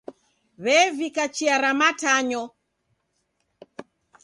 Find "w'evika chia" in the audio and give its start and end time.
0.63-1.55